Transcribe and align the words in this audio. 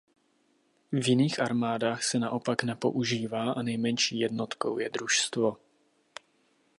V 0.91 1.07
jiných 1.07 1.39
armádách 1.39 2.03
se 2.03 2.19
naopak 2.19 2.63
nepoužívá 2.63 3.51
a 3.53 3.61
nejmenší 3.61 4.19
jednotkou 4.19 4.77
je 4.79 4.89
družstvo. 4.89 5.57